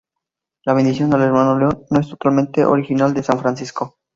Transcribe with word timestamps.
La 0.65 0.73
bendición 0.73 1.13
al 1.13 1.21
hermano 1.21 1.59
León 1.59 1.83
no 1.91 1.99
es 1.99 2.09
totalmente 2.09 2.65
original 2.65 3.13
de 3.13 3.21
san 3.21 3.39
Francisco. 3.39 3.97